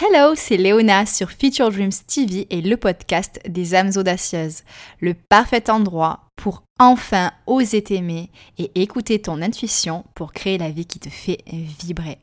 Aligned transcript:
Hello, 0.00 0.34
c'est 0.34 0.56
Léona 0.56 1.06
sur 1.06 1.30
Future 1.30 1.70
Dreams 1.70 1.92
TV 2.08 2.48
et 2.50 2.60
le 2.60 2.76
podcast 2.76 3.40
des 3.48 3.76
âmes 3.76 3.92
audacieuses, 3.94 4.64
le 5.00 5.14
parfait 5.14 5.70
endroit 5.70 6.26
pour 6.34 6.64
enfin 6.80 7.30
oser 7.46 7.80
t'aimer 7.80 8.28
et 8.58 8.72
écouter 8.74 9.22
ton 9.22 9.40
intuition 9.40 10.04
pour 10.16 10.32
créer 10.32 10.58
la 10.58 10.72
vie 10.72 10.86
qui 10.86 10.98
te 10.98 11.08
fait 11.08 11.44
vibrer. 11.46 12.18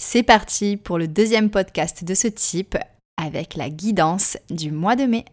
C'est 0.00 0.22
parti 0.22 0.76
pour 0.76 0.96
le 0.96 1.08
deuxième 1.08 1.50
podcast 1.50 2.04
de 2.04 2.14
ce 2.14 2.28
type 2.28 2.76
avec 3.16 3.56
la 3.56 3.68
guidance 3.68 4.38
du 4.48 4.70
mois 4.70 4.94
de 4.94 5.06
mai. 5.06 5.24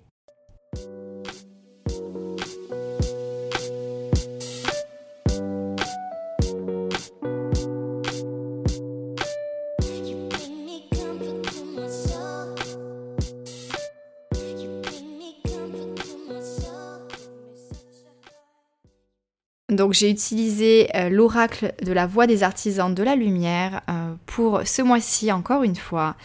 Donc 19.77 19.93
j'ai 19.93 20.09
utilisé 20.09 20.89
euh, 20.95 21.09
l'oracle 21.09 21.71
de 21.83 21.93
la 21.93 22.07
voix 22.07 22.25
des 22.25 22.41
artisans 22.41 22.93
de 22.93 23.03
la 23.03 23.15
lumière 23.15 23.81
euh, 23.89 24.15
pour 24.25 24.61
ce 24.65 24.81
mois-ci 24.81 25.31
encore 25.31 25.61
une 25.61 25.75
fois. 25.75 26.15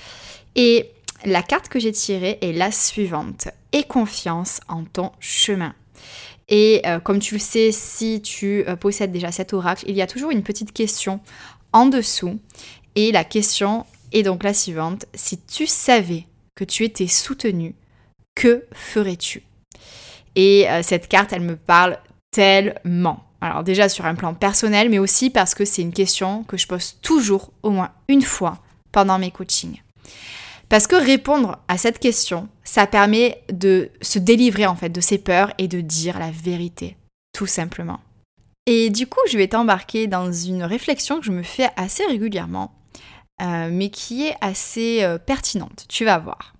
Et 0.56 0.88
la 1.27 1.42
carte 1.42 1.69
que 1.69 1.78
j'ai 1.78 1.92
tirée 1.92 2.38
est 2.41 2.55
la 2.55 2.73
suivante. 2.73 3.48
Aie 3.73 3.84
confiance 3.84 4.61
en 4.69 4.84
ton 4.84 5.12
chemin. 5.20 5.75
Et 6.48 6.80
euh, 6.87 6.98
comme 6.98 7.19
tu 7.19 7.34
le 7.34 7.41
sais, 7.41 7.73
si 7.73 8.23
tu 8.23 8.65
possèdes 8.80 9.12
déjà 9.12 9.30
cet 9.30 9.53
oracle, 9.53 9.84
il 9.87 9.97
y 9.97 10.03
a 10.03 10.06
toujours 10.06 10.30
une 10.30 10.42
petite 10.42 10.73
question 10.73 11.20
en 11.75 11.84
dessous. 11.84 12.39
Et 12.95 13.12
la 13.12 13.23
question 13.23 13.84
est 14.12 14.23
donc 14.23 14.45
la 14.45 14.55
suivante. 14.55 15.05
Si 15.14 15.39
tu 15.39 15.66
savais 15.66 16.25
que 16.55 16.64
tu 16.64 16.84
étais 16.84 17.06
soutenu, 17.06 17.75
que 18.34 18.64
ferais-tu? 18.73 19.42
Et 20.36 20.67
cette 20.83 21.08
carte, 21.08 21.34
elle 21.34 21.42
me 21.42 21.56
parle 21.56 21.98
tellement. 22.30 23.23
Alors 23.43 23.65
déjà 23.65 23.89
sur 23.89 24.07
un 24.07 24.15
plan 24.15 24.35
personnel, 24.35 24.89
mais 24.89 25.01
aussi 25.01 25.29
parce 25.29 25.57
que 25.57 25.65
c'est 25.65 25.83
une 25.83 25.93
question 25.93 26.45
que 26.45 26.57
je 26.57 26.69
pose 26.69 26.98
toujours 27.03 27.51
au 27.65 27.71
moins 27.71 27.91
une 28.07 28.23
fois 28.23 28.59
pendant 28.93 29.19
mes 29.19 29.33
coachings. 29.33 29.83
Parce 30.69 30.87
que 30.87 30.95
répondre 30.95 31.59
à 31.67 31.77
cette 31.77 31.98
question, 31.98 32.48
ça 32.63 32.87
permet 32.87 33.43
de 33.53 33.91
se 34.01 34.20
délivrer 34.20 34.67
en 34.67 34.77
fait 34.77 34.91
de 34.91 35.01
ses 35.01 35.19
peurs 35.19 35.53
et 35.59 35.67
de 35.67 35.81
dire 35.81 36.20
la 36.20 36.31
vérité, 36.31 36.97
tout 37.35 37.47
simplement. 37.47 37.98
Et 38.67 38.91
du 38.91 39.09
coup, 39.09 39.20
je 39.29 39.37
vais 39.37 39.48
t'embarquer 39.48 40.07
dans 40.07 40.33
une 40.33 40.63
réflexion 40.63 41.19
que 41.19 41.27
je 41.27 41.33
me 41.33 41.43
fais 41.43 41.69
assez 41.77 42.07
régulièrement, 42.07 42.73
euh, 43.43 43.70
mais 43.73 43.91
qui 43.91 44.25
est 44.29 44.37
assez 44.41 45.03
euh, 45.03 45.19
pertinente. 45.19 45.85
Tu 45.89 46.05
vas 46.05 46.19
voir. 46.19 46.55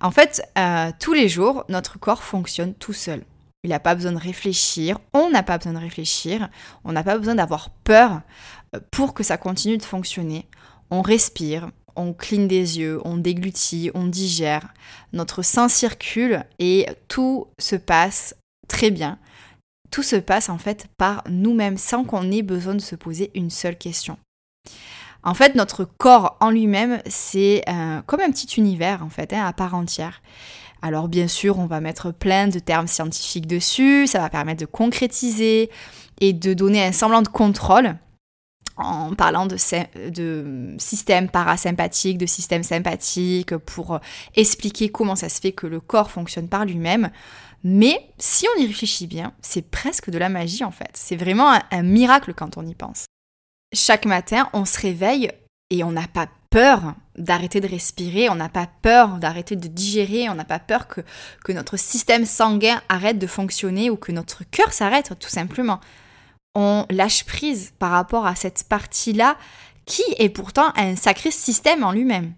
En 0.00 0.10
fait, 0.10 0.42
euh, 0.56 0.90
tous 0.98 1.12
les 1.12 1.28
jours, 1.28 1.64
notre 1.68 1.98
corps 1.98 2.22
fonctionne 2.22 2.72
tout 2.72 2.94
seul. 2.94 3.22
Il 3.64 3.70
n'a 3.70 3.80
pas 3.80 3.94
besoin 3.94 4.12
de 4.12 4.18
réfléchir, 4.18 4.98
on 5.12 5.30
n'a 5.30 5.44
pas 5.44 5.56
besoin 5.56 5.74
de 5.74 5.78
réfléchir, 5.78 6.48
on 6.84 6.92
n'a 6.92 7.04
pas 7.04 7.16
besoin 7.16 7.36
d'avoir 7.36 7.70
peur 7.70 8.22
euh, 8.74 8.80
pour 8.90 9.14
que 9.14 9.22
ça 9.22 9.36
continue 9.36 9.78
de 9.78 9.84
fonctionner. 9.84 10.46
On 10.90 11.00
respire, 11.00 11.70
on 11.94 12.12
cligne 12.12 12.48
des 12.48 12.80
yeux, 12.80 13.00
on 13.04 13.16
déglutit, 13.16 13.90
on 13.94 14.06
digère, 14.06 14.74
notre 15.12 15.42
sang 15.42 15.68
circule 15.68 16.44
et 16.58 16.86
tout 17.06 17.46
se 17.58 17.76
passe 17.76 18.34
très 18.68 18.90
bien. 18.90 19.18
Tout 19.90 20.02
se 20.02 20.16
passe 20.16 20.48
en 20.48 20.58
fait 20.58 20.86
par 20.98 21.22
nous-mêmes 21.28 21.78
sans 21.78 22.02
qu'on 22.02 22.32
ait 22.32 22.42
besoin 22.42 22.74
de 22.74 22.80
se 22.80 22.96
poser 22.96 23.30
une 23.34 23.50
seule 23.50 23.76
question. 23.76 24.18
En 25.22 25.34
fait, 25.34 25.54
notre 25.54 25.84
corps 25.84 26.36
en 26.40 26.50
lui-même, 26.50 27.00
c'est 27.06 27.62
euh, 27.68 28.02
comme 28.06 28.20
un 28.20 28.30
petit 28.30 28.58
univers 28.58 29.04
en 29.04 29.08
fait, 29.08 29.32
hein, 29.32 29.46
à 29.46 29.52
part 29.52 29.74
entière. 29.74 30.20
Alors 30.82 31.08
bien 31.08 31.28
sûr, 31.28 31.58
on 31.58 31.66
va 31.66 31.80
mettre 31.80 32.10
plein 32.10 32.48
de 32.48 32.58
termes 32.58 32.88
scientifiques 32.88 33.46
dessus, 33.46 34.08
ça 34.08 34.18
va 34.18 34.28
permettre 34.28 34.60
de 34.60 34.66
concrétiser 34.66 35.70
et 36.20 36.32
de 36.32 36.54
donner 36.54 36.84
un 36.84 36.92
semblant 36.92 37.22
de 37.22 37.28
contrôle 37.28 37.96
en 38.76 39.14
parlant 39.14 39.46
de, 39.46 39.56
de 40.10 40.74
système 40.78 41.28
parasympathique, 41.28 42.18
de 42.18 42.26
système 42.26 42.62
sympathique, 42.62 43.56
pour 43.58 44.00
expliquer 44.34 44.88
comment 44.88 45.14
ça 45.14 45.28
se 45.28 45.40
fait 45.40 45.52
que 45.52 45.66
le 45.66 45.78
corps 45.80 46.10
fonctionne 46.10 46.48
par 46.48 46.64
lui-même. 46.64 47.10
Mais 47.64 48.10
si 48.18 48.46
on 48.48 48.60
y 48.60 48.66
réfléchit 48.66 49.06
bien, 49.06 49.34
c'est 49.40 49.70
presque 49.70 50.10
de 50.10 50.18
la 50.18 50.28
magie 50.28 50.64
en 50.64 50.72
fait. 50.72 50.90
C'est 50.94 51.16
vraiment 51.16 51.52
un 51.70 51.82
miracle 51.82 52.34
quand 52.34 52.56
on 52.56 52.66
y 52.66 52.74
pense. 52.74 53.04
Chaque 53.72 54.06
matin, 54.06 54.48
on 54.52 54.64
se 54.64 54.80
réveille 54.80 55.30
et 55.72 55.82
on 55.84 55.90
n'a 55.90 56.06
pas 56.06 56.28
peur 56.50 56.94
d'arrêter 57.16 57.60
de 57.62 57.66
respirer, 57.66 58.28
on 58.28 58.34
n'a 58.34 58.50
pas 58.50 58.68
peur 58.82 59.16
d'arrêter 59.16 59.56
de 59.56 59.68
digérer, 59.68 60.28
on 60.28 60.34
n'a 60.34 60.44
pas 60.44 60.58
peur 60.58 60.86
que, 60.86 61.02
notre 61.50 61.78
système 61.78 62.26
sanguin 62.26 62.82
arrête 62.90 63.18
de 63.18 63.26
fonctionner 63.26 63.88
ou 63.88 63.96
que 63.96 64.12
notre 64.12 64.44
cœur 64.44 64.72
s'arrête 64.74 65.18
tout 65.18 65.30
simplement. 65.30 65.80
On 66.54 66.84
lâche 66.90 67.24
prise 67.24 67.72
par 67.78 67.90
rapport 67.90 68.26
à 68.26 68.34
cette 68.34 68.64
partie-là 68.64 69.38
qui 69.86 70.02
est 70.18 70.28
pourtant 70.28 70.74
un 70.76 70.94
sacré 70.94 71.30
système 71.30 71.84
en 71.84 71.92
lui-même. 71.92 72.34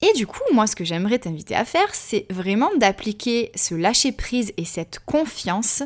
Et 0.00 0.12
du 0.14 0.26
coup, 0.26 0.42
moi, 0.52 0.66
ce 0.66 0.74
que 0.74 0.84
j'aimerais 0.84 1.20
t'inviter 1.20 1.54
à 1.54 1.64
faire, 1.64 1.94
c'est 1.94 2.26
vraiment 2.30 2.70
d'appliquer 2.76 3.52
ce 3.54 3.76
lâcher 3.76 4.10
prise 4.10 4.52
et 4.56 4.64
cette 4.64 4.98
confiance 4.98 5.84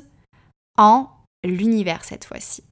en 0.78 1.10
l'univers 1.44 2.04
cette 2.04 2.24
fois-ci. 2.24 2.62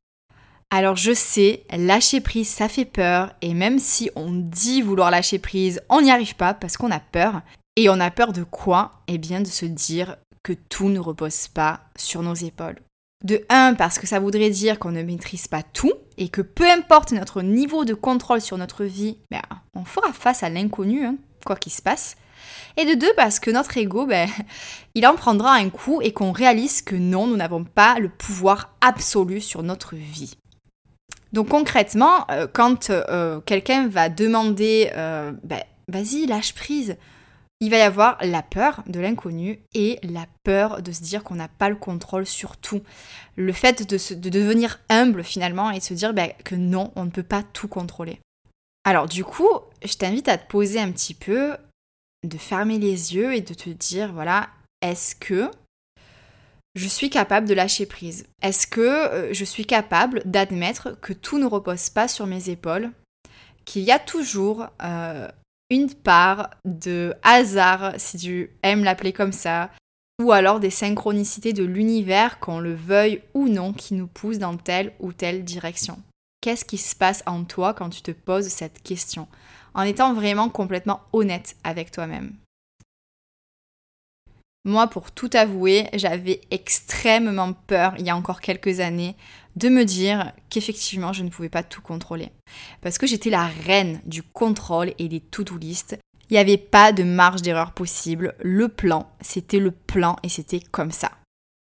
Alors 0.72 0.94
je 0.94 1.12
sais, 1.12 1.64
lâcher 1.76 2.20
prise, 2.20 2.48
ça 2.48 2.68
fait 2.68 2.84
peur, 2.84 3.34
et 3.42 3.54
même 3.54 3.80
si 3.80 4.08
on 4.14 4.30
dit 4.30 4.82
vouloir 4.82 5.10
lâcher 5.10 5.40
prise, 5.40 5.82
on 5.88 6.00
n'y 6.00 6.12
arrive 6.12 6.36
pas 6.36 6.54
parce 6.54 6.76
qu'on 6.76 6.92
a 6.92 7.00
peur. 7.00 7.42
Et 7.74 7.88
on 7.88 7.98
a 7.98 8.10
peur 8.10 8.32
de 8.32 8.44
quoi? 8.44 9.02
Eh 9.08 9.18
bien 9.18 9.40
de 9.40 9.46
se 9.46 9.66
dire 9.66 10.16
que 10.44 10.52
tout 10.52 10.88
ne 10.88 11.00
repose 11.00 11.48
pas 11.48 11.80
sur 11.96 12.22
nos 12.22 12.34
épaules. 12.34 12.80
De 13.24 13.44
un, 13.48 13.74
parce 13.74 13.98
que 13.98 14.06
ça 14.06 14.20
voudrait 14.20 14.50
dire 14.50 14.78
qu'on 14.78 14.92
ne 14.92 15.02
maîtrise 15.02 15.48
pas 15.48 15.62
tout, 15.62 15.92
et 16.16 16.28
que 16.28 16.40
peu 16.40 16.70
importe 16.70 17.12
notre 17.12 17.42
niveau 17.42 17.84
de 17.84 17.94
contrôle 17.94 18.40
sur 18.40 18.56
notre 18.56 18.84
vie, 18.84 19.18
ben, 19.30 19.42
on 19.74 19.84
fera 19.84 20.12
face 20.12 20.42
à 20.42 20.50
l'inconnu, 20.50 21.04
hein, 21.04 21.16
quoi 21.44 21.56
qu'il 21.56 21.72
se 21.72 21.82
passe. 21.82 22.16
Et 22.76 22.86
de 22.86 22.94
deux, 22.94 23.12
parce 23.16 23.40
que 23.40 23.50
notre 23.50 23.76
ego, 23.76 24.06
ben, 24.06 24.28
il 24.94 25.06
en 25.06 25.16
prendra 25.16 25.54
un 25.54 25.68
coup 25.68 26.00
et 26.00 26.12
qu'on 26.12 26.32
réalise 26.32 26.80
que 26.80 26.96
non, 26.96 27.26
nous 27.26 27.36
n'avons 27.36 27.64
pas 27.64 27.98
le 27.98 28.08
pouvoir 28.08 28.74
absolu 28.80 29.40
sur 29.40 29.62
notre 29.64 29.96
vie. 29.96 30.36
Donc 31.32 31.48
concrètement, 31.48 32.26
euh, 32.30 32.46
quand 32.52 32.90
euh, 32.90 33.40
quelqu'un 33.40 33.88
va 33.88 34.08
demander 34.08 34.90
euh, 34.94 35.32
ben, 35.44 35.62
vas-y, 35.88 36.26
lâche 36.26 36.54
prise, 36.54 36.96
il 37.60 37.70
va 37.70 37.76
y 37.76 37.82
avoir 37.82 38.16
la 38.22 38.42
peur 38.42 38.82
de 38.86 39.00
l'inconnu 39.00 39.60
et 39.74 39.98
la 40.02 40.26
peur 40.44 40.82
de 40.82 40.92
se 40.92 41.02
dire 41.02 41.22
qu'on 41.22 41.34
n'a 41.34 41.48
pas 41.48 41.68
le 41.68 41.76
contrôle 41.76 42.26
sur 42.26 42.56
tout. 42.56 42.82
Le 43.36 43.52
fait 43.52 43.88
de, 43.88 44.28
devenir 44.30 44.80
humble 44.88 45.22
finalement 45.22 45.70
et 45.70 45.78
de 45.78 45.84
se 45.84 45.94
dire 45.94 46.14
ben, 46.14 46.32
que 46.44 46.54
non, 46.54 46.90
on 46.96 47.04
ne 47.04 47.10
peut 47.10 47.22
pas 47.22 47.42
tout 47.42 47.68
contrôler. 47.68 48.18
Alors 48.84 49.06
du 49.06 49.24
coup, 49.24 49.50
je 49.84 49.94
t'invite 49.94 50.28
à 50.28 50.38
te 50.38 50.48
poser 50.48 50.80
un 50.80 50.90
petit 50.90 51.14
peu, 51.14 51.56
de 52.26 52.38
fermer 52.38 52.78
les 52.78 53.14
yeux 53.14 53.34
et 53.34 53.40
de 53.40 53.54
te 53.54 53.70
dire, 53.70 54.12
voilà, 54.12 54.48
est-ce 54.80 55.14
que 55.14 55.50
je 56.74 56.86
suis 56.86 57.10
capable 57.10 57.48
de 57.48 57.54
lâcher 57.54 57.86
prise. 57.86 58.26
Est-ce 58.42 58.66
que 58.66 58.80
euh, 58.80 59.32
je 59.32 59.44
suis 59.44 59.66
capable 59.66 60.22
d'admettre 60.24 60.98
que 61.00 61.12
tout 61.12 61.38
ne 61.38 61.46
repose 61.46 61.90
pas 61.90 62.08
sur 62.08 62.26
mes 62.26 62.50
épaules 62.50 62.90
Qu'il 63.64 63.82
y 63.82 63.90
a 63.90 63.98
toujours 63.98 64.68
euh, 64.82 65.28
une 65.70 65.92
part 65.92 66.50
de 66.64 67.14
hasard, 67.22 67.94
si 67.98 68.18
tu 68.18 68.50
aimes 68.62 68.84
l'appeler 68.84 69.12
comme 69.12 69.32
ça, 69.32 69.70
ou 70.22 70.32
alors 70.32 70.60
des 70.60 70.70
synchronicités 70.70 71.52
de 71.52 71.64
l'univers, 71.64 72.38
qu'on 72.40 72.60
le 72.60 72.74
veuille 72.74 73.22
ou 73.34 73.48
non, 73.48 73.72
qui 73.72 73.94
nous 73.94 74.06
poussent 74.06 74.38
dans 74.38 74.56
telle 74.56 74.92
ou 75.00 75.12
telle 75.12 75.44
direction? 75.44 75.98
Qu'est-ce 76.40 76.64
qui 76.64 76.78
se 76.78 76.94
passe 76.94 77.22
en 77.26 77.44
toi 77.44 77.74
quand 77.74 77.90
tu 77.90 78.02
te 78.02 78.10
poses 78.10 78.48
cette 78.48 78.82
question? 78.82 79.28
En 79.74 79.82
étant 79.82 80.14
vraiment 80.14 80.48
complètement 80.48 81.00
honnête 81.12 81.56
avec 81.64 81.90
toi-même. 81.90 82.34
Moi, 84.64 84.88
pour 84.88 85.10
tout 85.10 85.30
avouer, 85.32 85.88
j'avais 85.94 86.42
extrêmement 86.50 87.54
peur 87.54 87.94
il 87.98 88.04
y 88.04 88.10
a 88.10 88.16
encore 88.16 88.42
quelques 88.42 88.80
années 88.80 89.16
de 89.56 89.70
me 89.70 89.84
dire 89.84 90.32
qu'effectivement 90.50 91.14
je 91.14 91.22
ne 91.22 91.30
pouvais 91.30 91.48
pas 91.48 91.62
tout 91.62 91.80
contrôler. 91.80 92.30
Parce 92.82 92.98
que 92.98 93.06
j'étais 93.06 93.30
la 93.30 93.46
reine 93.46 94.00
du 94.04 94.22
contrôle 94.22 94.92
et 94.98 95.08
des 95.08 95.20
to-do 95.20 95.56
list. 95.56 95.98
Il 96.28 96.34
n'y 96.34 96.38
avait 96.38 96.58
pas 96.58 96.92
de 96.92 97.02
marge 97.02 97.42
d'erreur 97.42 97.72
possible. 97.72 98.34
Le 98.40 98.68
plan, 98.68 99.10
c'était 99.22 99.58
le 99.58 99.70
plan 99.70 100.16
et 100.22 100.28
c'était 100.28 100.60
comme 100.60 100.92
ça. 100.92 101.10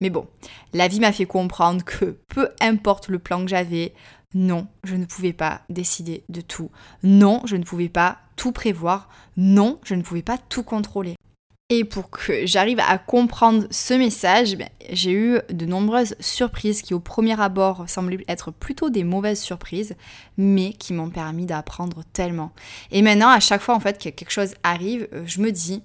Mais 0.03 0.11
bon, 0.11 0.29
la 0.75 0.87
vie 0.87 1.01
m'a 1.01 1.13
fait 1.13 1.27
comprendre 1.27 1.85
que 1.85 2.19
peu 2.29 2.51
importe 2.61 3.09
le 3.09 3.19
plan 3.19 3.41
que 3.43 3.51
j'avais, 3.51 3.95
non, 4.35 4.67
je 4.85 4.97
ne 4.97 5.07
pouvais 5.07 5.33
pas 5.33 5.63
décider 5.71 6.25
de 6.29 6.43
tout. 6.43 6.71
Non, 7.03 7.41
je 7.47 7.57
ne 7.57 7.65
pouvais 7.65 7.89
pas 7.89 8.19
tout 8.37 8.53
prévoir. 8.53 9.09
Non, 9.37 9.81
je 9.85 9.95
ne 9.95 10.03
pouvais 10.03 10.23
pas 10.23 10.37
tout 10.37 10.65
contrôler. 10.65 11.17
Et 11.71 11.85
pour 11.85 12.11
que 12.11 12.45
j'arrive 12.45 12.79
à 12.79 12.99
comprendre 12.99 13.67
ce 13.71 13.95
message, 13.95 14.55
ben, 14.57 14.69
j'ai 14.91 15.13
eu 15.13 15.39
de 15.49 15.65
nombreuses 15.65 16.15
surprises 16.21 16.83
qui 16.83 16.93
au 16.93 17.01
premier 17.01 17.41
abord 17.41 17.89
semblaient 17.89 18.23
être 18.29 18.51
plutôt 18.51 18.91
des 18.91 19.03
mauvaises 19.03 19.41
surprises, 19.41 19.97
mais 20.37 20.75
qui 20.75 20.93
m'ont 20.93 21.09
permis 21.09 21.47
d'apprendre 21.47 22.03
tellement. 22.13 22.53
Et 22.91 23.01
maintenant, 23.01 23.31
à 23.31 23.41
chaque 23.41 23.63
fois 23.63 23.75
en 23.75 23.81
fait 23.81 23.97
que 23.97 24.11
quelque 24.11 24.31
chose 24.31 24.55
arrive, 24.63 25.09
euh, 25.15 25.23
je 25.25 25.41
me 25.41 25.51
dis, 25.53 25.83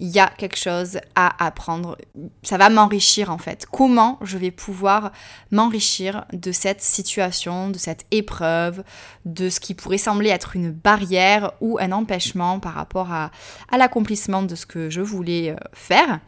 il 0.00 0.08
y 0.08 0.18
a 0.18 0.28
quelque 0.28 0.56
chose 0.56 0.98
à 1.14 1.44
apprendre. 1.44 1.96
Ça 2.42 2.56
va 2.56 2.70
m'enrichir 2.70 3.30
en 3.30 3.38
fait. 3.38 3.66
Comment 3.70 4.18
je 4.22 4.38
vais 4.38 4.50
pouvoir 4.50 5.12
m'enrichir 5.50 6.24
de 6.32 6.52
cette 6.52 6.80
situation, 6.80 7.68
de 7.68 7.78
cette 7.78 8.06
épreuve, 8.10 8.82
de 9.26 9.50
ce 9.50 9.60
qui 9.60 9.74
pourrait 9.74 9.98
sembler 9.98 10.30
être 10.30 10.56
une 10.56 10.72
barrière 10.72 11.52
ou 11.60 11.78
un 11.78 11.92
empêchement 11.92 12.60
par 12.60 12.74
rapport 12.74 13.12
à, 13.12 13.30
l'accomplissement 13.76 14.42
de 14.42 14.54
ce 14.54 14.66
que 14.66 14.88
je 14.90 15.02
voulais 15.02 15.50
euh, 15.50 15.56
faire. 15.74 16.20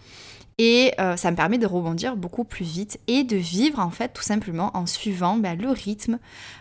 Et 0.59 0.93
euh, 1.01 1.17
ça 1.17 1.31
me 1.31 1.37
permet 1.37 1.57
de 1.57 1.67
rebondir 1.67 2.15
beaucoup 2.15 2.45
plus 2.45 2.67
vite 2.67 3.01
et 3.07 3.25
de 3.25 3.37
vivre 3.37 3.79
en 3.81 3.91
fait 3.91 4.11
tout 4.11 4.23
simplement 4.23 4.71
en 4.77 4.85
suivant 4.85 5.39
ben, 5.39 5.59
le 5.59 5.71
rythme 5.71 6.19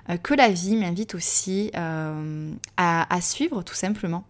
euh, 0.10 0.16
que 0.16 0.34
la 0.34 0.48
vie 0.48 0.78
m'invite 0.78 1.14
aussi 1.14 1.72
à 1.76 3.22
suivre 3.22 3.64
tout 3.64 3.76
simplement. 3.76 4.24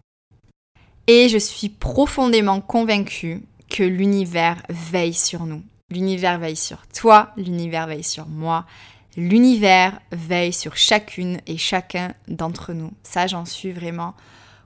Et 1.07 1.29
je 1.29 1.37
suis 1.37 1.69
profondément 1.69 2.61
convaincue 2.61 3.41
que 3.69 3.83
l'univers 3.83 4.61
veille 4.69 5.13
sur 5.13 5.45
nous. 5.45 5.63
L'univers 5.89 6.39
veille 6.39 6.55
sur 6.55 6.87
toi, 6.87 7.31
l'univers 7.37 7.87
veille 7.87 8.03
sur 8.03 8.27
moi, 8.27 8.65
l'univers 9.17 9.99
veille 10.11 10.53
sur 10.53 10.77
chacune 10.77 11.39
et 11.47 11.57
chacun 11.57 12.13
d'entre 12.27 12.73
nous. 12.73 12.91
Ça, 13.03 13.27
j'en 13.27 13.45
suis 13.45 13.71
vraiment 13.71 14.15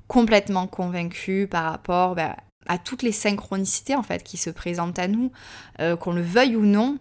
complètement 0.07 0.67
convaincue 0.67 1.47
par 1.49 1.71
rapport 1.71 2.15
ben, 2.15 2.35
à 2.67 2.77
toutes 2.77 3.01
les 3.01 3.11
synchronicités 3.11 3.95
en 3.95 4.03
fait 4.03 4.23
qui 4.23 4.37
se 4.37 4.49
présentent 4.49 4.99
à 4.99 5.07
nous, 5.07 5.31
euh, 5.79 5.95
qu'on 5.95 6.13
le 6.13 6.21
veuille 6.21 6.55
ou 6.55 6.65
non. 6.65 6.97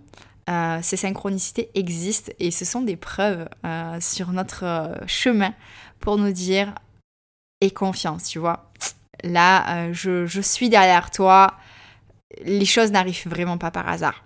Euh, 0.48 0.78
ces 0.82 0.96
synchronicités 0.96 1.70
existent 1.74 2.32
et 2.38 2.50
ce 2.50 2.66
sont 2.66 2.82
des 2.82 2.96
preuves 2.96 3.48
euh, 3.64 3.98
sur 4.00 4.30
notre 4.32 4.94
chemin 5.06 5.54
pour 6.00 6.18
nous 6.18 6.32
dire 6.32 6.74
et 7.60 7.70
confiance, 7.70 8.24
tu 8.24 8.38
vois 8.38 8.70
là, 9.22 9.88
euh, 9.88 9.92
je, 9.92 10.40
suis 10.40 10.68
derrière 10.68 11.10
toi, 11.10 11.54
les 12.44 12.64
choses 12.64 12.90
n'arrivent 12.90 13.28
vraiment 13.28 13.58
pas 13.58 13.70
par 13.70 13.88
hasard. 13.88 14.24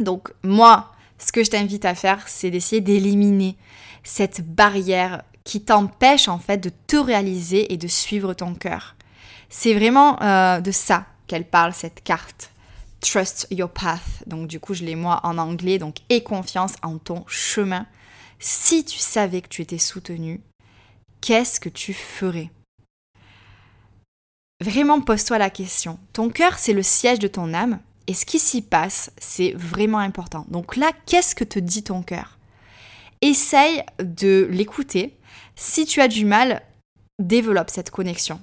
Donc 0.00 0.32
moi, 0.42 0.92
ce 1.18 1.32
que 1.32 1.44
je 1.44 1.50
t'invite 1.50 1.84
à 1.84 1.94
faire, 1.94 2.26
c'est 2.28 2.50
d'essayer 2.50 2.80
d'éliminer 2.80 3.56
cette 4.04 4.40
barrière 4.42 5.22
qui 5.44 5.62
t'empêche 5.62 6.28
en 6.28 6.38
fait 6.38 6.58
de 6.58 6.70
te 6.86 6.96
réaliser 6.96 7.72
et 7.72 7.76
de 7.76 7.88
suivre 7.88 8.34
ton 8.34 8.54
cœur. 8.54 8.96
C'est 9.48 9.74
vraiment 9.74 10.22
euh, 10.22 10.60
de 10.60 10.70
ça 10.70 11.06
qu'elle 11.26 11.46
parle, 11.46 11.72
cette 11.72 12.02
carte. 12.02 12.50
Trust 13.00 13.46
your 13.50 13.70
path. 13.70 14.22
Donc 14.26 14.48
du 14.48 14.60
coup, 14.60 14.74
je 14.74 14.84
l'ai 14.84 14.96
moi 14.96 15.20
en 15.22 15.38
anglais. 15.38 15.78
Donc 15.78 15.96
aie 16.10 16.22
confiance 16.22 16.74
en 16.82 16.98
ton 16.98 17.24
chemin. 17.26 17.86
Si 18.38 18.84
tu 18.84 18.98
savais 18.98 19.40
que 19.40 19.48
tu 19.48 19.62
étais 19.62 19.78
soutenu, 19.78 20.40
qu'est-ce 21.20 21.60
que 21.60 21.68
tu 21.68 21.92
ferais? 21.92 22.50
Vraiment 24.60 25.00
pose-toi 25.00 25.38
la 25.38 25.50
question. 25.50 25.98
Ton 26.12 26.30
cœur, 26.30 26.58
c'est 26.58 26.72
le 26.72 26.82
siège 26.82 27.20
de 27.20 27.28
ton 27.28 27.54
âme, 27.54 27.78
et 28.08 28.14
ce 28.14 28.24
qui 28.24 28.38
s'y 28.38 28.62
passe, 28.62 29.12
c'est 29.18 29.52
vraiment 29.52 29.98
important. 29.98 30.46
Donc 30.48 30.76
là, 30.76 30.90
qu'est-ce 31.06 31.34
que 31.34 31.44
te 31.44 31.58
dit 31.58 31.84
ton 31.84 32.02
cœur? 32.02 32.38
Essaye 33.20 33.84
de 34.02 34.48
l'écouter. 34.50 35.14
Si 35.54 35.84
tu 35.84 36.00
as 36.00 36.08
du 36.08 36.24
mal, 36.24 36.62
développe 37.18 37.70
cette 37.70 37.90
connexion. 37.90 38.40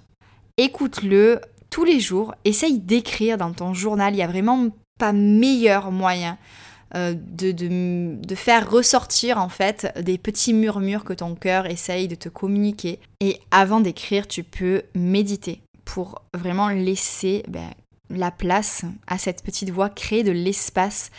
Écoute-le 0.58 1.42
tous 1.70 1.84
les 1.84 2.00
jours. 2.00 2.34
Essaye 2.46 2.80
d'écrire 2.80 3.38
dans 3.38 3.54
ton 3.54 3.74
journal. 3.74 4.14
Il 4.14 4.18
n'y 4.18 4.24
a 4.24 4.28
vraiment 4.28 4.70
pas 5.00 5.14
meilleur 5.14 5.92
moyen 5.92 6.38
euh, 6.96 7.14
de, 7.16 7.52
de, 7.52 8.36
faire 8.36 8.70
ressortir 8.70 9.38
en 9.40 9.50
fait 9.50 9.92
des 10.00 10.18
petits 10.18 10.54
murmures 10.54 11.04
que 11.04 11.14
ton 11.14 11.36
cœur 11.36 11.66
essaye 11.66 12.08
de 12.08 12.16
te 12.16 12.30
communiquer. 12.30 13.00
Et 13.20 13.40
avant 13.52 13.80
d'écrire, 13.80 14.28
tu 14.28 14.44
peux 14.44 14.84
méditer 14.94 15.62
pour 15.86 16.24
vraiment 16.34 16.70
laisser 16.70 17.44
ben, 17.48 17.70
la 18.10 18.32
place 18.32 18.84
à 19.08 19.18
cette 19.18 19.44
petite 19.44 19.70
voix, 19.70 19.90
créer 19.90 20.24
de 20.24 20.32
l'espace 20.32 21.12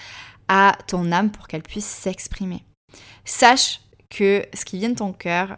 à 0.49 0.77
ton 0.87 1.11
âme 1.13 1.31
pour 1.31 1.49
qu'elle 1.49 1.63
puisse 1.63 1.87
s'exprimer. 1.87 2.65
Sache 3.25 3.81
que 4.11 4.45
ce 4.55 4.65
qui 4.65 4.79
vient 4.79 4.91
de 4.91 4.95
ton 4.97 5.13
cœur, 5.13 5.57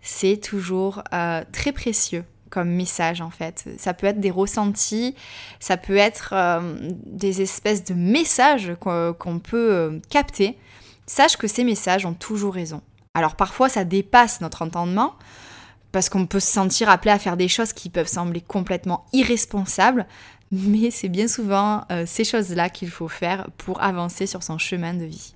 c'est 0.00 0.36
toujours 0.36 1.02
euh, 1.12 1.44
très 1.52 1.72
précieux 1.72 2.24
comme 2.50 2.70
message 2.70 3.20
en 3.20 3.30
fait. 3.30 3.68
Ça 3.76 3.92
peut 3.92 4.06
être 4.06 4.20
des 4.20 4.30
ressentis, 4.30 5.14
ça 5.60 5.76
peut 5.76 5.96
être 5.96 6.30
euh, 6.32 6.90
des 7.04 7.42
espèces 7.42 7.84
de 7.84 7.94
messages 7.94 8.74
qu'on 8.80 9.40
peut 9.40 9.72
euh, 9.72 9.98
capter. 10.10 10.56
Sache 11.06 11.36
que 11.36 11.48
ces 11.48 11.64
messages 11.64 12.06
ont 12.06 12.14
toujours 12.14 12.54
raison. 12.54 12.82
Alors 13.14 13.36
parfois 13.36 13.68
ça 13.68 13.84
dépasse 13.84 14.40
notre 14.40 14.62
entendement, 14.62 15.14
parce 15.96 16.10
qu'on 16.10 16.26
peut 16.26 16.40
se 16.40 16.52
sentir 16.52 16.90
appelé 16.90 17.10
à 17.10 17.18
faire 17.18 17.38
des 17.38 17.48
choses 17.48 17.72
qui 17.72 17.88
peuvent 17.88 18.06
sembler 18.06 18.42
complètement 18.42 19.06
irresponsables, 19.14 20.04
mais 20.52 20.90
c'est 20.90 21.08
bien 21.08 21.26
souvent 21.26 21.84
euh, 21.90 22.04
ces 22.06 22.22
choses-là 22.22 22.68
qu'il 22.68 22.90
faut 22.90 23.08
faire 23.08 23.46
pour 23.56 23.82
avancer 23.82 24.26
sur 24.26 24.42
son 24.42 24.58
chemin 24.58 24.92
de 24.92 25.06
vie. 25.06 25.32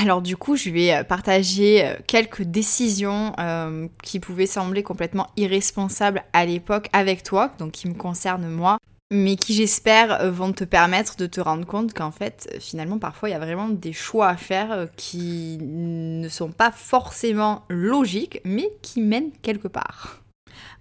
Alors 0.00 0.22
du 0.22 0.34
coup, 0.34 0.56
je 0.56 0.70
vais 0.70 0.94
euh, 0.94 1.04
partager 1.04 1.84
euh, 1.84 1.94
quelques 2.06 2.40
décisions 2.40 3.34
qui 4.02 4.18
pouvaient 4.18 4.46
sembler 4.46 4.82
complètement 4.82 5.26
irresponsables 5.36 6.24
à 6.32 6.46
l'époque 6.46 6.88
avec 6.94 7.22
toi, 7.22 7.52
donc 7.58 7.72
qui 7.72 7.86
me 7.86 7.94
concernent 7.94 8.48
moi, 8.48 8.78
mais 9.12 9.36
qui 9.36 9.54
j'espère 9.54 10.22
euh, 10.22 10.30
vont 10.30 10.52
te 10.52 10.64
permettre 10.64 11.16
de 11.16 11.26
te 11.26 11.40
rendre 11.40 11.66
compte 11.66 11.92
qu'en 11.92 12.10
fait 12.10 12.56
finalement 12.58 12.98
parfois 12.98 13.28
il 13.28 13.32
y 13.32 13.34
a 13.34 13.38
vraiment 13.38 13.68
des 13.68 13.92
choix 13.92 14.28
à 14.28 14.36
faire 14.36 14.72
euh, 14.72 14.86
qui 14.96 15.58
ne 15.60 16.28
sont 16.28 16.50
pas 16.50 16.72
forcément 16.72 17.64
logiques 17.68 18.40
mais 18.44 18.70
qui 18.80 19.00
mènent 19.00 19.30
quelque 19.42 19.68
part. 19.68 20.18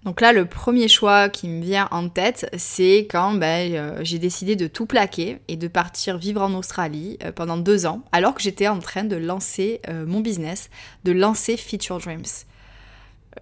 Donc 0.04 0.20
là, 0.20 0.34
le 0.34 0.48
premier 0.48 0.88
choix 0.88 1.30
qui 1.30 1.48
me 1.48 1.62
vient 1.62 1.88
en 1.92 2.10
tête, 2.10 2.50
c'est 2.58 3.08
quand 3.10 3.36
ben, 3.36 3.72
euh, 3.72 4.00
j'ai 4.02 4.18
décidé 4.18 4.56
de 4.56 4.66
tout 4.66 4.88
plaquer 4.88 5.38
et 5.48 5.58
de 5.58 5.68
partir 5.68 6.18
vivre 6.18 6.42
en 6.42 6.56
Australie 6.56 7.20
pendant 7.36 7.58
deux 7.58 7.86
ans, 7.86 8.02
alors 8.12 8.34
que 8.34 8.42
j'étais 8.42 8.68
en 8.68 8.80
train 8.80 9.04
de 9.04 9.16
lancer 9.16 9.80
mon 10.08 10.22
business, 10.22 10.72
de 11.04 11.12
lancer 11.12 11.56
Future 11.56 12.00
Dreams 12.00 12.26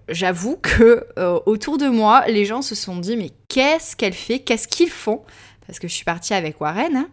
j'avoue 0.07 0.57
que 0.57 1.05
euh, 1.17 1.39
autour 1.45 1.77
de 1.77 1.87
moi, 1.87 2.23
les 2.27 2.45
gens 2.45 2.61
se 2.61 2.75
sont 2.75 2.97
dit 2.97 3.17
mais 3.17 3.31
qu'est-ce 3.47 3.95
qu'elle 3.95 4.13
fait? 4.13 4.39
Qu'est-ce 4.39 4.67
qu'ils 4.67 4.89
font? 4.89 5.21
Parce 5.65 5.79
que 5.79 5.87
je 5.87 5.93
suis 5.93 6.05
partie 6.05 6.33
avec 6.33 6.59
Warren 6.61 6.95
hein, 6.95 7.09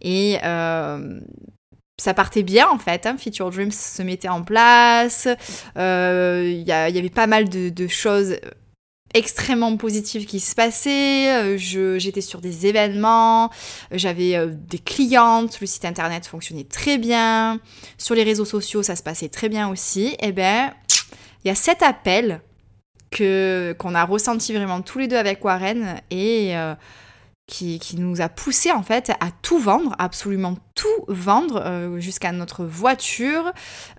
et 0.00 0.38
euh, 0.42 1.20
ça 2.00 2.14
partait 2.14 2.42
bien 2.42 2.68
en 2.68 2.78
fait. 2.78 3.06
Hein, 3.06 3.16
Future 3.18 3.50
Dreams 3.50 3.72
se 3.72 4.02
mettait 4.02 4.28
en 4.28 4.42
place. 4.42 5.28
Euh, 5.76 6.44
il 6.46 6.66
y, 6.66 6.72
avait 6.72 7.10
pas 7.10 7.26
mal 7.26 7.48
de, 7.48 7.86
choses 7.86 8.36
extrêmement 9.14 9.76
positives 9.76 10.24
qui 10.24 10.40
se 10.40 10.54
passaient. 10.54 11.58
J'étais 11.58 12.22
sur 12.22 12.40
des 12.40 12.66
événements, 12.66 13.50
j'avais 13.92 14.46
des 14.46 14.78
clientes, 14.78 15.60
le 15.60 15.66
site 15.66 15.84
internet 15.84 16.26
fonctionnait 16.26 16.64
très 16.64 16.96
bien. 16.96 17.60
Sur 17.98 18.14
les 18.14 18.22
réseaux 18.22 18.46
sociaux, 18.46 18.82
ça 18.82 18.96
se 18.96 19.02
passait 19.02 19.28
très 19.28 19.50
bien 19.50 19.68
aussi. 19.68 20.06
Et 20.06 20.28
eh 20.28 20.32
ben 20.32 20.72
il 21.44 21.48
y 21.48 21.50
a 21.50 21.54
cet 21.54 21.82
appel 21.82 22.40
qu'on 23.10 23.94
a 23.94 24.04
ressenti 24.04 24.52
vraiment 24.52 24.82
tous 24.82 24.98
les 24.98 25.08
deux 25.08 25.16
avec 25.16 25.44
Warren 25.44 26.00
et 26.10 26.56
euh, 26.56 26.74
qui, 27.46 27.80
nous 27.96 28.20
a 28.20 28.28
poussé 28.28 28.70
en 28.70 28.82
fait 28.82 29.10
à 29.20 29.30
tout 29.42 29.58
vendre, 29.58 29.94
absolument 29.98 30.56
tout 30.74 31.04
vendre, 31.08 31.62
euh, 31.64 31.98
jusqu'à 32.00 32.32
notre 32.32 32.64
voiture, 32.64 33.52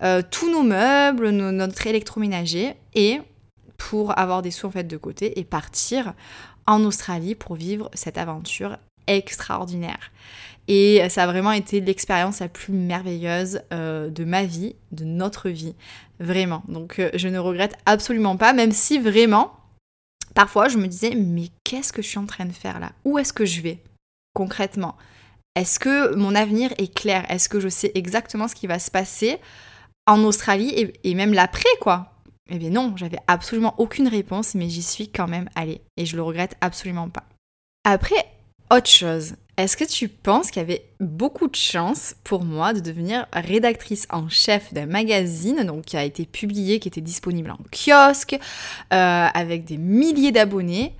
euh, 0.03 0.21
tous 0.29 0.51
nos 0.51 0.63
meubles, 0.63 1.29
notre 1.31 1.87
électroménager, 1.87 2.75
et 2.93 3.19
pour 3.77 4.17
avoir 4.19 4.41
des 4.41 4.51
sous 4.51 4.67
en 4.67 4.83
de 4.83 4.97
côté 4.97 5.39
et 5.39 5.43
partir 5.43 6.13
en 6.67 6.83
Australie 6.83 7.33
pour 7.33 7.55
vivre 7.55 7.89
cette 7.93 8.17
aventure 8.17 8.77
extraordinaire. 9.07 10.11
Et 10.67 11.09
ça 11.09 11.23
a 11.23 11.25
vraiment 11.25 11.53
été 11.53 11.81
l'expérience 11.81 12.41
la 12.41 12.47
plus 12.47 12.73
merveilleuse 12.73 13.61
de 13.71 14.23
ma 14.23 14.43
vie, 14.43 14.75
de 14.91 15.03
notre 15.03 15.49
vie, 15.49 15.73
vraiment. 16.19 16.63
Donc 16.67 16.99
euh, 16.99 17.09
je 17.13 17.27
ne 17.27 17.39
regrette 17.39 17.77
absolument 17.85 18.37
pas, 18.37 18.53
même 18.53 18.71
si 18.71 18.99
vraiment, 18.99 19.53
parfois 20.35 20.67
je 20.67 20.77
me 20.77 20.87
disais, 20.87 21.15
mais 21.15 21.49
qu'est-ce 21.63 21.93
que 21.93 22.01
je 22.01 22.07
suis 22.07 22.19
en 22.19 22.25
train 22.25 22.45
de 22.45 22.51
faire 22.51 22.79
là? 22.79 22.91
Où 23.05 23.17
est-ce 23.17 23.33
que 23.33 23.45
je 23.45 23.61
vais 23.61 23.83
concrètement? 24.33 24.95
Est-ce 25.55 25.79
que 25.79 26.15
mon 26.15 26.35
avenir 26.35 26.71
est 26.77 26.93
clair? 26.93 27.29
Est-ce 27.29 27.49
que 27.49 27.59
je 27.59 27.69
sais 27.69 27.91
exactement 27.95 28.47
ce 28.47 28.55
qui 28.55 28.67
va 28.67 28.79
se 28.79 28.91
passer 28.91 29.39
en 30.07 30.23
Australie 30.23 30.69
et, 30.69 30.93
et 31.03 31.15
même 31.15 31.33
l'après, 31.33 31.69
quoi? 31.81 32.13
Eh 32.51 32.57
bien 32.57 32.69
non, 32.69 32.93
j'avais 32.95 33.19
absolument 33.27 33.75
aucune 33.77 34.07
réponse, 34.07 34.55
mais 34.55 34.69
j'y 34.69 34.81
suis 34.81 35.09
quand 35.11 35.27
même 35.27 35.49
allée. 35.55 35.81
Et 35.97 36.05
je 36.05 36.15
le 36.15 36.23
regrette 36.23 36.55
absolument 36.61 37.09
pas. 37.09 37.25
Après, 37.83 38.25
autre 38.71 38.89
chose, 38.89 39.35
est-ce 39.63 39.77
que 39.77 39.83
tu 39.83 40.07
penses 40.07 40.51
qu'il 40.51 40.61
y 40.61 40.65
avait 40.65 40.85
beaucoup 40.99 41.47
de 41.47 41.55
chance 41.55 42.15
pour 42.23 42.43
moi 42.43 42.73
de 42.73 42.79
devenir 42.79 43.27
rédactrice 43.33 44.07
en 44.09 44.29
chef 44.29 44.73
d'un 44.73 44.85
magazine 44.85 45.63
donc 45.63 45.85
qui 45.85 45.97
a 45.97 46.03
été 46.03 46.25
publié, 46.25 46.79
qui 46.79 46.87
était 46.87 47.01
disponible 47.01 47.51
en 47.51 47.59
kiosque, 47.71 48.37
euh, 48.93 49.27
avec 49.33 49.65
des 49.65 49.77
milliers 49.77 50.31
d'abonnés 50.31 50.93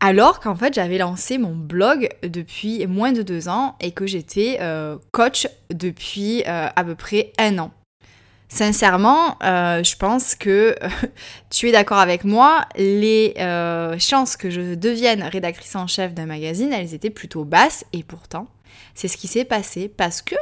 alors 0.00 0.40
qu'en 0.40 0.54
fait 0.54 0.74
j'avais 0.74 0.98
lancé 0.98 1.38
mon 1.38 1.54
blog 1.54 2.08
depuis 2.22 2.86
moins 2.86 3.12
de 3.12 3.22
deux 3.22 3.48
ans 3.48 3.76
et 3.80 3.92
que 3.92 4.06
j'étais 4.06 4.58
euh, 4.60 4.98
coach 5.12 5.48
depuis 5.70 6.42
euh, 6.46 6.68
à 6.74 6.84
peu 6.84 6.94
près 6.94 7.32
un 7.38 7.58
an? 7.58 7.70
Sincèrement, 8.48 9.36
euh, 9.42 9.82
je 9.82 9.96
pense 9.96 10.34
que 10.34 10.76
tu 11.50 11.68
es 11.68 11.72
d'accord 11.72 11.98
avec 11.98 12.24
moi, 12.24 12.64
les 12.76 13.34
chances 13.98 14.36
que 14.36 14.50
je 14.50 14.74
devienne 14.74 15.22
rédactrice 15.22 15.74
en 15.76 15.86
chef 15.86 16.14
d'un 16.14 16.26
magazine, 16.26 16.72
elles 16.72 16.94
étaient 16.94 17.10
plutôt 17.10 17.44
basses 17.44 17.84
et 17.92 18.02
pourtant, 18.02 18.46
c'est 18.94 19.08
ce 19.08 19.16
qui 19.16 19.26
s'est 19.28 19.44
passé 19.44 19.88
parce 19.88 20.22
que 20.22 20.36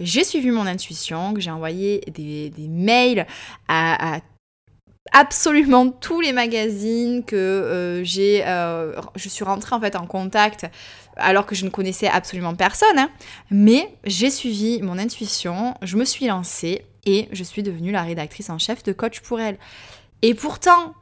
j'ai 0.00 0.24
suivi 0.24 0.50
mon 0.50 0.66
intuition, 0.66 1.34
que 1.34 1.40
j'ai 1.40 1.50
envoyé 1.50 2.00
des, 2.08 2.50
mails 2.68 3.26
à, 3.68 4.20
absolument 5.12 5.90
tous 5.90 6.20
les 6.20 6.32
magazines 6.32 7.24
que 7.24 7.36
euh, 7.36 8.04
j'ai 8.04 8.42
euh, 8.46 9.00
je 9.16 9.28
suis 9.28 9.44
rentrée 9.44 9.74
en 9.74 9.80
fait 9.80 9.96
en 9.96 10.06
contact 10.06 10.66
alors 11.16 11.46
que 11.46 11.54
je 11.54 11.64
ne 11.64 11.70
connaissais 11.70 12.06
absolument 12.06 12.54
personne 12.54 12.98
hein. 12.98 13.10
mais 13.50 13.92
j'ai 14.04 14.30
suivi 14.30 14.80
mon 14.82 14.98
intuition 14.98 15.74
je 15.82 15.96
me 15.96 16.04
suis 16.04 16.26
lancée 16.26 16.84
et 17.06 17.28
je 17.32 17.42
suis 17.44 17.62
devenue 17.62 17.92
la 17.92 18.02
rédactrice 18.02 18.50
en 18.50 18.58
chef 18.58 18.82
de 18.82 18.92
coach 18.92 19.20
pour 19.20 19.40
elle. 19.40 19.58
Et 20.22 20.34
pourtant 20.34 20.94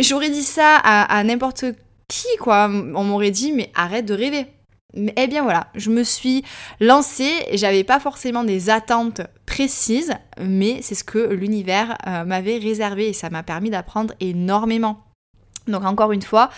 j'aurais 0.00 0.30
dit 0.30 0.42
ça 0.42 0.76
à, 0.76 1.22
n'importe 1.24 1.64
qui 2.08 2.28
quoi. 2.40 2.68
On 2.68 3.04
m'aurait 3.04 3.30
dit 3.30 3.52
mais 3.52 3.70
arrête 3.74 4.06
de 4.06 4.14
rêver. 4.14 4.46
Eh 4.94 5.26
bien 5.26 5.42
voilà, 5.42 5.68
je 5.74 5.90
me 5.90 6.02
suis 6.02 6.44
lancée, 6.80 7.30
j'avais 7.52 7.84
pas 7.84 8.00
forcément 8.00 8.42
des 8.42 8.70
attentes 8.70 9.20
précises, 9.44 10.14
mais 10.40 10.80
c'est 10.80 10.94
ce 10.94 11.04
que 11.04 11.18
l'univers 11.18 11.98
euh, 12.06 12.24
m'avait 12.24 12.56
réservé 12.56 13.08
et 13.08 13.12
ça 13.12 13.28
m'a 13.28 13.42
permis 13.42 13.68
d'apprendre 13.68 14.14
énormément. 14.20 15.04
Donc 15.66 15.84
encore 15.84 16.12
une 16.12 16.22
fois, 16.22 16.48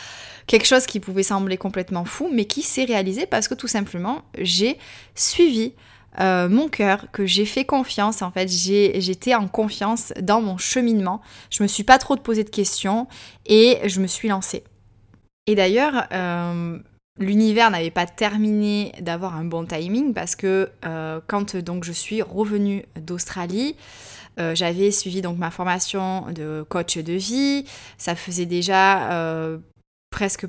quelque 0.46 0.66
chose 0.66 0.86
qui 0.86 1.00
pouvait 1.00 1.24
sembler 1.24 1.56
complètement 1.56 2.04
fou, 2.04 2.30
mais 2.32 2.44
qui 2.44 2.62
s'est 2.62 2.84
réalisé 2.84 3.26
parce 3.26 3.48
que 3.48 3.54
tout 3.54 3.66
simplement, 3.66 4.22
j'ai 4.38 4.78
suivi 5.16 5.74
euh, 6.18 6.48
mon 6.48 6.68
cœur, 6.68 7.06
que 7.12 7.24
j'ai 7.24 7.44
fait 7.44 7.64
confiance. 7.64 8.22
En 8.22 8.30
fait, 8.30 8.48
j'étais 8.48 9.34
en 9.34 9.46
confiance 9.46 10.12
dans 10.20 10.40
mon 10.40 10.58
cheminement. 10.58 11.20
Je 11.50 11.62
me 11.62 11.68
suis 11.68 11.84
pas 11.84 11.98
trop 11.98 12.16
posé 12.16 12.44
de 12.44 12.50
questions 12.50 13.06
et 13.46 13.78
je 13.84 14.00
me 14.00 14.06
suis 14.06 14.28
lancée. 14.28 14.64
Et 15.46 15.54
d'ailleurs, 15.54 16.06
euh, 16.12 16.78
l'univers 17.18 17.70
n'avait 17.70 17.90
pas 17.90 18.06
terminé 18.06 18.92
d'avoir 19.00 19.36
un 19.36 19.44
bon 19.44 19.64
timing 19.64 20.12
parce 20.12 20.36
que 20.36 20.70
euh, 20.84 21.20
quand 21.26 21.56
donc 21.56 21.84
je 21.84 21.92
suis 21.92 22.22
revenue 22.22 22.84
d'Australie, 22.96 23.76
j'avais 24.54 24.90
suivi 24.90 25.20
donc 25.20 25.36
ma 25.36 25.50
formation 25.50 26.24
de 26.30 26.64
coach 26.66 26.96
de 26.96 27.12
vie. 27.12 27.66
Ça 27.98 28.14
faisait 28.14 28.46
déjà 28.46 29.60
presque 30.10 30.46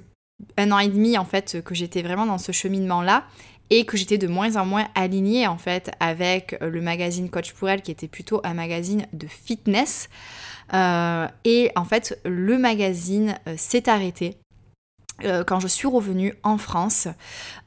un 0.55 0.71
an 0.71 0.79
et 0.79 0.87
demi 0.87 1.17
en 1.17 1.25
fait 1.25 1.61
que 1.61 1.75
j'étais 1.75 2.01
vraiment 2.01 2.25
dans 2.25 2.37
ce 2.37 2.53
cheminement 2.53 3.01
là 3.01 3.25
et 3.71 3.85
que 3.85 3.97
j'étais 3.97 4.19
de 4.19 4.27
moins 4.27 4.57
en 4.57 4.65
moins 4.65 4.87
alignée 4.93 5.47
en 5.47 5.57
fait 5.57 5.89
avec 5.99 6.55
le 6.61 6.81
magazine 6.81 7.29
Coach 7.29 7.53
pour 7.53 7.69
elle 7.69 7.81
qui 7.81 7.89
était 7.89 8.07
plutôt 8.07 8.41
un 8.43 8.53
magazine 8.53 9.07
de 9.13 9.25
fitness. 9.27 10.09
et 10.73 11.71
en 11.75 11.85
fait 11.85 12.19
le 12.23 12.57
magazine 12.59 13.39
s'est 13.57 13.89
arrêté 13.89 14.37
euh, 15.23 15.43
quand 15.43 15.59
je 15.59 15.67
suis 15.67 15.87
revenue 15.87 16.33
en 16.43 16.57
France 16.57 17.07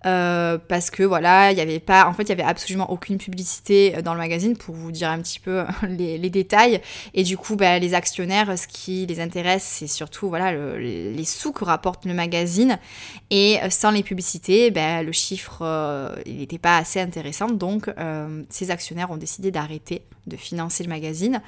euh, 0.06 0.58
parce 0.68 0.90
que 0.90 1.02
voilà 1.02 1.52
il 1.52 1.58
y 1.58 1.60
avait 1.60 1.80
pas 1.80 2.06
en 2.06 2.12
fait 2.12 2.24
il 2.24 2.28
y 2.28 2.32
avait 2.32 2.42
absolument 2.42 2.90
aucune 2.90 3.18
publicité 3.18 4.02
dans 4.02 4.12
le 4.12 4.18
magazine 4.18 4.56
pour 4.56 4.74
vous 4.74 4.92
dire 4.92 5.08
un 5.10 5.18
petit 5.20 5.40
peu 5.40 5.64
les, 5.88 6.30
détails. 6.30 6.80
Et 7.14 7.22
du 7.22 7.36
coup 7.36 7.56
bah, 7.56 7.78
les 7.78 7.94
actionnaires 7.94 8.58
ce 8.58 8.66
qui 8.66 9.06
les 9.06 9.20
intéresse 9.20 9.64
c'est 9.64 9.86
surtout 9.86 10.28
voilà 10.28 10.52
les 10.78 11.24
sous 11.24 11.52
que 11.52 11.64
rapporte 11.64 12.04
le 12.04 12.14
magazine. 12.14 12.78
Et 13.30 13.58
sans 13.70 13.90
les 13.90 14.02
publicités 14.02 14.70
bah, 14.70 15.02
le 15.02 15.12
chiffre 15.12 15.58
euh, 15.62 16.14
il 16.26 16.38
n'était 16.38 16.58
pas 16.58 16.78
assez 16.78 17.00
intéressant. 17.00 17.48
Donc 17.48 17.90
ces 18.50 18.70
actionnaires 18.70 19.10
ont 19.10 19.16
décidé 19.16 19.50
d'arrêter 19.50 20.02
de 20.26 20.36
financer 20.36 20.82
le 20.82 20.90
magazine 20.90 21.40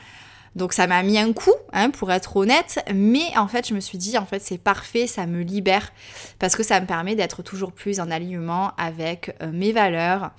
donc 0.57 0.73
ça 0.73 0.87
m'a 0.87 1.03
mis 1.03 1.19
un 1.19 1.35
coup, 1.35 1.53
hein, 1.75 1.91
pour 1.91 2.11
être 2.11 2.35
honnête, 2.35 2.83
mais 2.93 3.37
en 3.37 3.47
fait 3.47 3.69
je 3.69 3.75
me 3.75 3.81
suis 3.81 3.99
dit 3.99 4.17
en 4.17 4.25
fait 4.25 4.41
c'est 4.41 4.57
parfait, 4.57 5.07
ça 5.07 5.27
me 5.27 5.43
libère 5.43 5.93
parce 6.39 6.57
que 6.57 6.63
ça 6.63 6.81
me 6.81 6.87
permet 6.87 7.15
d'être 7.15 7.43
toujours 7.43 7.73
plus 7.73 8.01
en 8.01 8.11
alignement 8.11 8.73
avec 8.79 9.37
euh, 9.43 9.53
mes 9.53 9.73
valeurs 9.73 10.31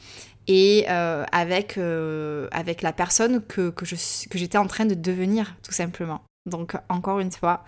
et 0.48 0.86
euh, 0.90 1.24
avec, 1.32 1.78
euh, 1.78 2.48
avec 2.52 2.82
la 2.82 2.94
personne 2.94 3.44
que, 3.46 3.70
que 3.70 3.86
j'étais 3.86 4.58
en 4.58 4.66
train 4.66 4.86
de 4.86 4.96
devenir 4.96 5.56
tout 5.62 5.72
simplement. 5.72 6.22
Donc 6.48 6.76
encore 6.90 7.20
une 7.20 7.32
fois, 7.32 7.64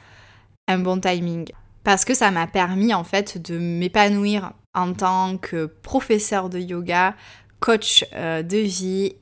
un 0.67 0.79
bon 0.79 0.99
timing. 0.99 1.45
Parce 1.83 2.03
que 2.03 2.15
ça 2.15 2.31
m'a 2.31 2.47
permis 2.47 2.95
en 2.95 3.03
fait 3.03 3.39
de 3.39 3.59
m'épanouir 3.59 4.53
en 4.73 4.93
tant 4.93 5.37
que 5.37 5.67
professeur 5.67 6.49
de 6.49 6.57
yoga, 6.57 7.15
coach 7.59 8.05
de 8.11 8.57
vie, 8.57 9.15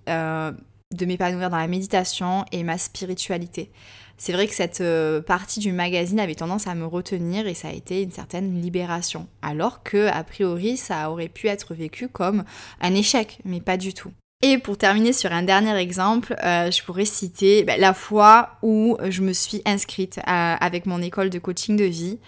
de 0.96 1.06
m'épanouir 1.06 1.50
dans 1.50 1.58
la 1.58 1.68
méditation 1.68 2.46
et 2.52 2.64
ma 2.64 2.78
spiritualité. 2.78 3.72
C'est 4.18 4.34
vrai 4.34 4.48
que 4.48 4.56
cette 4.56 4.82
euh, 4.82 5.22
partie 5.22 5.60
du 5.60 5.72
magazine 5.72 6.20
avait 6.20 6.34
tendance 6.34 6.66
à 6.66 6.74
me 6.76 6.86
retenir 6.86 7.46
et 7.46 7.54
ça 7.54 7.68
a 7.68 7.74
été 7.74 8.02
une 8.02 8.12
certaine 8.12 8.60
libération. 8.62 9.28
Alors 9.42 9.84
que, 9.84 10.08
a 10.08 10.24
priori, 10.24 10.78
ça 10.78 11.12
aurait 11.12 11.28
pu 11.28 11.48
être 11.48 11.76
vécu 11.76 12.08
comme 12.08 12.44
un 12.82 12.96
échec, 12.96 13.40
mais 13.46 13.62
pas 13.62 13.78
du 13.78 13.94
tout. 13.94 14.12
Et 14.44 14.60
pour 14.60 14.78
terminer 14.78 15.14
sur 15.14 15.34
un 15.34 15.42
dernier 15.42 15.76
exemple, 15.78 16.36
euh, 16.44 16.70
je 16.70 16.84
pourrais 16.84 17.06
citer 17.06 17.64
bah, 17.64 17.76
la 17.76 17.96
fois 17.96 18.50
où 18.62 18.96
je 19.10 19.24
me 19.24 19.34
suis 19.34 19.64
inscrite 19.66 20.20
avec 20.28 20.86
mon 20.86 21.02
école 21.02 21.32
de 21.32 21.40
coaching 21.40 21.76
de 21.76 21.86
vie. 21.86 22.20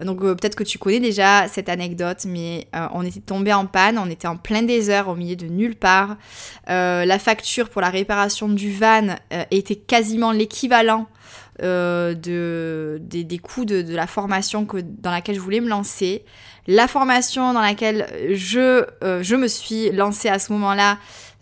Donc 0.00 0.22
euh, 0.22 0.36
peut-être 0.36 0.54
que 0.54 0.62
tu 0.62 0.78
connais 0.78 1.00
déjà 1.00 1.48
cette 1.48 1.68
anecdote, 1.68 2.26
mais 2.26 2.68
euh, 2.76 2.86
on 2.94 3.04
était 3.04 3.18
tombé 3.18 3.52
en 3.52 3.66
panne, 3.66 3.98
on 3.98 4.08
était 4.08 4.28
en 4.28 4.36
plein 4.36 4.62
désert 4.62 5.08
au 5.08 5.16
milieu 5.16 5.34
de 5.34 5.46
nulle 5.46 5.74
part. 5.74 6.16
la 6.68 7.18
facture 7.18 7.70
pour 7.70 7.80
la 7.80 7.90
réparation 7.90 8.48
du 8.48 8.72
van 8.72 9.16
était 9.50 9.74
quasiment 9.74 10.30
l'équivalent 10.30 11.08
de, 11.60 13.00
des, 13.02 13.38
coûts 13.38 13.64
de, 13.64 13.96
la 13.96 14.06
formation 14.06 14.64
que, 14.64 14.76
dans 14.76 15.10
laquelle 15.10 15.34
je 15.34 15.40
voulais 15.40 15.60
me 15.60 15.68
lancer. 15.68 16.24
La 16.68 16.86
formation 16.86 17.52
dans 17.52 17.62
laquelle 17.62 18.06
je, 18.30 18.84
je 19.02 19.34
me 19.34 19.48
suis 19.48 19.90
lancée 19.90 20.28
à 20.28 20.38
ce 20.38 20.52
moment-là, 20.52 20.98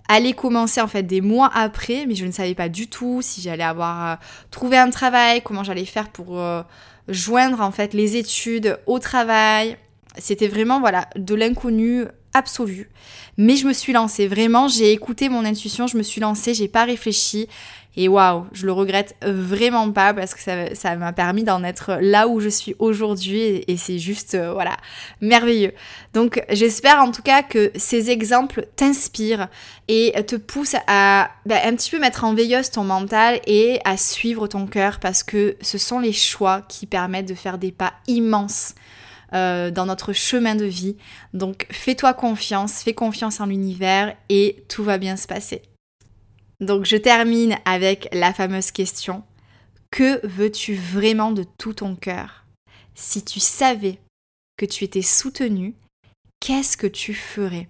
allait 0.08 0.32
commencer 0.32 0.80
en 0.80 0.86
fait 0.86 1.02
des 1.02 1.20
mois 1.20 1.50
après, 1.54 2.06
mais 2.06 2.14
je 2.14 2.26
ne 2.26 2.30
savais 2.30 2.54
pas 2.54 2.68
du 2.68 2.88
tout 2.88 3.20
si 3.22 3.40
j'allais 3.40 3.64
avoir 3.64 4.12
euh, 4.12 4.16
trouvé 4.50 4.76
un 4.78 4.90
travail, 4.90 5.42
comment 5.42 5.64
j'allais 5.64 5.84
faire 5.84 6.08
pour 6.08 6.38
euh, 6.38 6.62
joindre 7.08 7.60
en 7.60 7.70
fait 7.70 7.94
les 7.94 8.16
études 8.16 8.78
au 8.86 8.98
travail. 8.98 9.76
C'était 10.18 10.48
vraiment 10.48 10.80
voilà 10.80 11.08
de 11.16 11.34
l'inconnu 11.34 12.04
absolu. 12.32 12.90
Mais 13.38 13.56
je 13.56 13.66
me 13.66 13.72
suis 13.72 13.92
lancée 13.92 14.26
vraiment, 14.26 14.68
j'ai 14.68 14.92
écouté 14.92 15.28
mon 15.28 15.44
intuition, 15.44 15.86
je 15.86 15.96
me 15.96 16.02
suis 16.02 16.20
lancée, 16.20 16.54
j'ai 16.54 16.68
pas 16.68 16.84
réfléchi 16.84 17.48
et 17.96 18.08
waouh, 18.08 18.46
je 18.52 18.66
le 18.66 18.72
regrette 18.72 19.16
vraiment 19.22 19.90
pas 19.90 20.12
parce 20.12 20.34
que 20.34 20.40
ça, 20.42 20.96
m'a 20.96 21.12
permis 21.12 21.44
d'en 21.44 21.64
être 21.64 21.98
là 22.00 22.28
où 22.28 22.40
je 22.40 22.48
suis 22.48 22.76
aujourd'hui 22.78 23.64
et, 23.66 23.76
c'est 23.76 23.98
juste, 23.98 24.34
euh, 24.34 24.52
voilà, 24.52 24.76
merveilleux. 25.20 25.72
Donc 26.12 26.42
j'espère 26.50 27.00
en 27.00 27.10
tout 27.10 27.22
cas 27.22 27.42
que 27.42 27.70
ces 27.74 28.10
exemples 28.10 28.66
t'inspirent 28.76 29.48
et 29.88 30.12
te 30.26 30.36
poussent 30.36 30.76
à 30.86 31.30
ben, 31.46 31.58
un 31.64 31.74
petit 31.74 31.90
peu 31.90 31.98
mettre 31.98 32.24
en 32.24 32.34
veilleuse 32.34 32.70
ton 32.70 32.84
mental 32.84 33.40
et 33.46 33.80
à 33.84 33.96
suivre 33.96 34.46
ton 34.46 34.66
cœur 34.66 34.98
parce 35.00 35.22
que 35.22 35.56
ce 35.60 35.78
sont 35.78 35.98
les 35.98 36.12
choix 36.12 36.62
qui 36.68 36.86
permettent 36.86 37.28
de 37.28 37.34
faire 37.34 37.58
des 37.58 37.72
pas 37.72 37.94
immenses. 38.06 38.74
Euh, 39.32 39.72
dans 39.72 39.86
notre 39.86 40.12
chemin 40.12 40.54
de 40.54 40.64
vie. 40.64 40.96
Donc 41.34 41.66
fais-toi 41.72 42.14
confiance, 42.14 42.84
fais 42.84 42.94
confiance 42.94 43.40
en 43.40 43.46
l'univers 43.46 44.14
et 44.28 44.64
tout 44.68 44.84
va 44.84 44.98
bien 44.98 45.16
se 45.16 45.26
passer. 45.26 45.62
Donc 46.60 46.84
je 46.84 46.96
termine 46.96 47.58
avec 47.64 48.08
la 48.12 48.32
fameuse 48.32 48.70
question. 48.70 49.22
Que 49.90 50.26
veux-tu 50.26 50.74
vraiment 50.74 51.32
de 51.32 51.44
tout 51.58 51.74
ton 51.74 51.94
cœur? 51.94 52.44
Si 52.94 53.24
tu 53.24 53.40
savais 53.40 53.98
que 54.56 54.66
tu 54.66 54.84
étais 54.84 55.02
soutenu, 55.02 55.74
qu'est-ce 56.40 56.76
que 56.76 56.86
tu 56.86 57.14
ferais? 57.14 57.68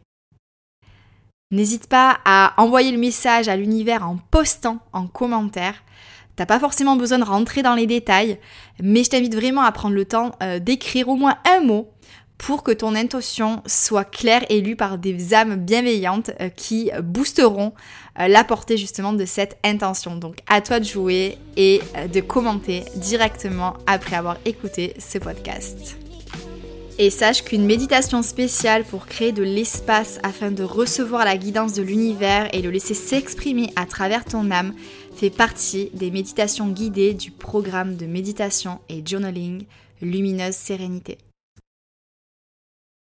N'hésite 1.50 1.88
pas 1.88 2.18
à 2.24 2.54
envoyer 2.60 2.90
le 2.90 2.98
message 2.98 3.48
à 3.48 3.56
l'univers 3.56 4.06
en 4.06 4.16
postant 4.16 4.78
en 4.92 5.06
commentaire. 5.06 5.82
T'as 6.36 6.46
pas 6.46 6.60
forcément 6.60 6.96
besoin 6.96 7.18
de 7.18 7.24
rentrer 7.24 7.62
dans 7.62 7.74
les 7.74 7.86
détails, 7.86 8.38
mais 8.80 9.04
je 9.04 9.10
t'invite 9.10 9.34
vraiment 9.34 9.62
à 9.62 9.72
prendre 9.72 9.94
le 9.94 10.04
temps 10.04 10.32
euh, 10.42 10.58
d'écrire 10.58 11.08
au 11.08 11.16
moins 11.16 11.38
un 11.46 11.60
mot 11.60 11.88
pour 12.38 12.62
que 12.62 12.70
ton 12.70 12.94
intention 12.94 13.62
soit 13.66 14.04
claire 14.04 14.44
et 14.50 14.60
lue 14.60 14.76
par 14.76 14.98
des 14.98 15.34
âmes 15.34 15.56
bienveillantes 15.56 16.30
euh, 16.40 16.48
qui 16.48 16.90
boosteront 17.02 17.72
euh, 18.18 18.28
la 18.28 18.44
portée 18.44 18.76
justement 18.76 19.12
de 19.12 19.24
cette 19.24 19.58
intention. 19.64 20.16
Donc 20.16 20.36
à 20.46 20.60
toi 20.60 20.80
de 20.80 20.84
jouer 20.84 21.38
et 21.56 21.80
euh, 21.96 22.08
de 22.08 22.20
commenter 22.20 22.84
directement 22.96 23.74
après 23.86 24.16
avoir 24.16 24.36
écouté 24.44 24.94
ce 24.98 25.18
podcast. 25.18 25.96
Et 26.98 27.10
sache 27.10 27.44
qu'une 27.44 27.66
méditation 27.66 28.22
spéciale 28.22 28.82
pour 28.84 29.04
créer 29.06 29.32
de 29.32 29.42
l'espace 29.42 30.18
afin 30.22 30.50
de 30.50 30.62
recevoir 30.62 31.26
la 31.26 31.36
guidance 31.36 31.74
de 31.74 31.82
l'univers 31.82 32.48
et 32.54 32.62
le 32.62 32.70
laisser 32.70 32.94
s'exprimer 32.94 33.70
à 33.76 33.84
travers 33.84 34.24
ton 34.24 34.50
âme 34.50 34.72
fait 35.14 35.28
partie 35.30 35.90
des 35.92 36.10
méditations 36.10 36.68
guidées 36.68 37.12
du 37.12 37.30
programme 37.30 37.96
de 37.96 38.06
méditation 38.06 38.80
et 38.88 39.02
journaling 39.04 39.64
lumineuse 40.00 40.54
sérénité. 40.54 41.18